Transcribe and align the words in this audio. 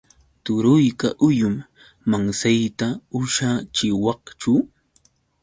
Turuyqa 0.43 1.07
huyum. 1.19 1.55
¿Mansayta 2.09 2.87
ushachiwaqchu? 3.19 4.53